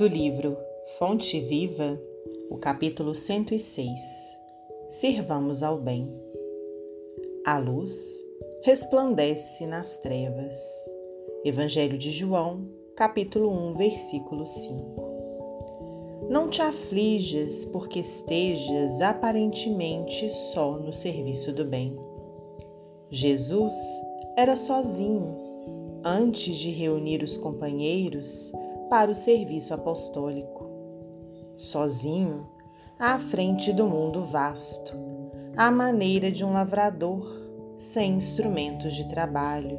do 0.00 0.06
livro 0.06 0.56
Fonte 0.98 1.38
Viva, 1.38 2.00
o 2.48 2.56
capítulo 2.56 3.14
106 3.14 4.00
Sirvamos 4.88 5.62
ao 5.62 5.76
Bem. 5.76 6.10
A 7.44 7.58
luz 7.58 8.18
resplandece 8.62 9.66
nas 9.66 9.98
trevas. 9.98 10.58
Evangelho 11.44 11.98
de 11.98 12.10
João, 12.10 12.66
capítulo 12.96 13.50
1, 13.50 13.74
versículo 13.74 14.46
5. 14.46 16.28
Não 16.30 16.48
te 16.48 16.62
aflijas 16.62 17.66
porque 17.66 17.98
estejas 17.98 19.02
aparentemente 19.02 20.30
só 20.30 20.78
no 20.78 20.94
serviço 20.94 21.52
do 21.52 21.66
bem. 21.66 21.94
Jesus 23.10 23.74
era 24.34 24.56
sozinho 24.56 25.36
antes 26.02 26.56
de 26.56 26.70
reunir 26.70 27.22
os 27.22 27.36
companheiros 27.36 28.50
para 28.90 29.12
o 29.12 29.14
serviço 29.14 29.72
apostólico. 29.72 30.68
Sozinho, 31.54 32.48
à 32.98 33.18
frente 33.20 33.72
do 33.72 33.86
mundo 33.86 34.24
vasto, 34.24 34.94
à 35.56 35.70
maneira 35.70 36.30
de 36.30 36.44
um 36.44 36.52
lavrador 36.52 37.24
sem 37.76 38.14
instrumentos 38.14 38.92
de 38.94 39.06
trabalho, 39.06 39.78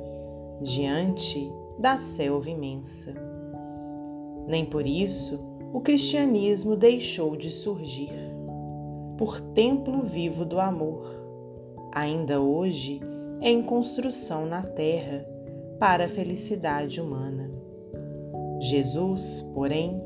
diante 0.62 1.52
da 1.78 1.98
selva 1.98 2.50
imensa. 2.50 3.14
Nem 4.48 4.66
por 4.66 4.88
isso 4.88 5.40
o 5.74 5.82
cristianismo 5.82 6.76
deixou 6.78 7.36
de 7.36 7.52
surgir. 7.52 8.14
Por 9.18 9.40
templo 9.40 10.04
vivo 10.04 10.46
do 10.46 10.60
amor, 10.60 11.06
ainda 11.92 12.40
hoje 12.40 13.02
em 13.42 13.62
construção 13.62 14.46
na 14.46 14.64
terra 14.64 15.26
para 15.78 16.06
a 16.06 16.10
felicidade 16.10 17.02
humana. 17.02 17.61
Jesus, 18.62 19.42
porém, 19.56 20.00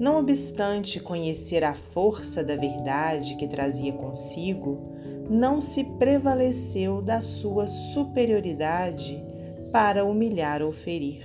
não 0.00 0.18
obstante 0.18 0.98
conhecer 0.98 1.62
a 1.62 1.74
força 1.74 2.42
da 2.42 2.56
verdade 2.56 3.36
que 3.36 3.46
trazia 3.46 3.92
consigo, 3.92 4.90
não 5.28 5.60
se 5.60 5.84
prevaleceu 5.84 7.02
da 7.02 7.20
sua 7.20 7.66
superioridade 7.66 9.22
para 9.70 10.04
humilhar 10.06 10.62
ou 10.62 10.72
ferir. 10.72 11.22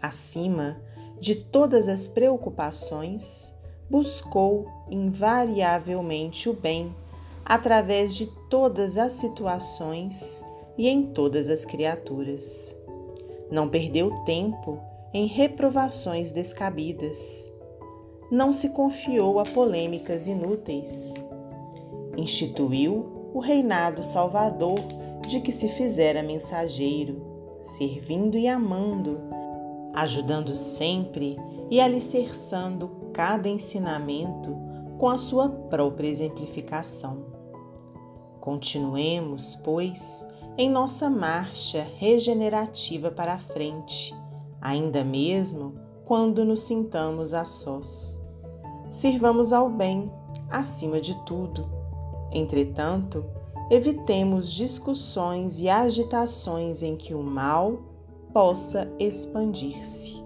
Acima 0.00 0.80
de 1.20 1.34
todas 1.34 1.86
as 1.86 2.08
preocupações, 2.08 3.54
buscou 3.90 4.66
invariavelmente 4.90 6.48
o 6.48 6.54
bem 6.54 6.94
através 7.44 8.14
de 8.14 8.26
todas 8.48 8.96
as 8.96 9.12
situações 9.12 10.42
e 10.78 10.88
em 10.88 11.02
todas 11.02 11.50
as 11.50 11.64
criaturas. 11.66 12.74
Não 13.50 13.68
perdeu 13.68 14.24
tempo 14.24 14.80
em 15.12 15.26
reprovações 15.26 16.30
descabidas. 16.30 17.52
Não 18.30 18.52
se 18.52 18.70
confiou 18.70 19.40
a 19.40 19.42
polêmicas 19.42 20.26
inúteis. 20.28 21.14
Instituiu 22.16 23.30
o 23.34 23.40
reinado 23.40 24.02
salvador 24.02 24.78
de 25.26 25.40
que 25.40 25.50
se 25.50 25.68
fizera 25.68 26.22
mensageiro, 26.22 27.56
servindo 27.60 28.38
e 28.38 28.46
amando, 28.46 29.20
ajudando 29.94 30.54
sempre 30.54 31.36
e 31.68 31.80
alicerçando 31.80 33.10
cada 33.12 33.48
ensinamento 33.48 34.56
com 34.96 35.08
a 35.08 35.18
sua 35.18 35.48
própria 35.48 36.08
exemplificação. 36.08 37.24
Continuemos, 38.40 39.56
pois, 39.56 40.26
em 40.56 40.70
nossa 40.70 41.10
marcha 41.10 41.86
regenerativa 41.98 43.10
para 43.10 43.34
a 43.34 43.38
frente 43.38 44.14
ainda 44.60 45.02
mesmo 45.02 45.74
quando 46.04 46.44
nos 46.44 46.60
sintamos 46.60 47.32
a 47.32 47.44
sós. 47.44 48.20
Sirvamos 48.88 49.52
ao 49.52 49.68
bem 49.68 50.12
acima 50.50 51.00
de 51.00 51.14
tudo. 51.24 51.70
Entretanto, 52.32 53.24
evitemos 53.70 54.52
discussões 54.52 55.60
e 55.60 55.68
agitações 55.68 56.82
em 56.82 56.96
que 56.96 57.14
o 57.14 57.22
mal 57.22 57.80
possa 58.32 58.92
expandir-se. 58.98 60.22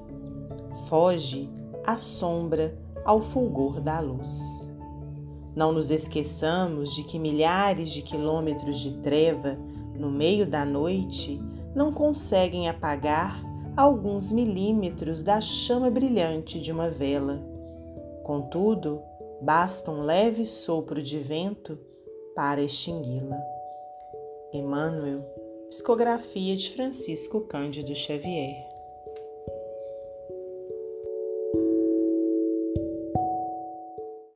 Foge 0.88 1.50
a 1.86 1.98
sombra 1.98 2.78
ao 3.04 3.20
fulgor 3.20 3.80
da 3.80 4.00
luz. 4.00 4.66
Não 5.54 5.72
nos 5.72 5.90
esqueçamos 5.90 6.94
de 6.94 7.04
que 7.04 7.18
milhares 7.18 7.90
de 7.90 8.02
quilômetros 8.02 8.80
de 8.80 8.94
treva 8.94 9.58
no 9.94 10.10
meio 10.10 10.46
da 10.46 10.64
noite 10.64 11.40
não 11.74 11.92
conseguem 11.92 12.68
apagar 12.68 13.43
alguns 13.76 14.30
milímetros 14.30 15.22
da 15.22 15.40
chama 15.40 15.90
brilhante 15.90 16.60
de 16.60 16.70
uma 16.70 16.88
vela. 16.88 17.42
Contudo, 18.22 19.02
basta 19.42 19.90
um 19.90 20.02
leve 20.02 20.44
sopro 20.44 21.02
de 21.02 21.18
vento 21.18 21.78
para 22.36 22.62
extingui-la. 22.62 23.40
Emmanuel, 24.52 25.24
psicografia 25.70 26.56
de 26.56 26.70
Francisco 26.70 27.40
Cândido 27.42 27.94
Xavier. 27.94 28.73